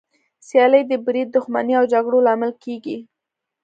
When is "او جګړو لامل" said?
1.79-2.51